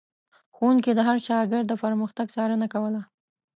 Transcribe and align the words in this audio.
ښوونکي 0.55 0.91
د 0.95 0.99
هر 1.07 1.17
شاګرد 1.27 1.69
پرمختګ 1.83 2.27
څارنه 2.35 2.67
کوله. 2.73 3.01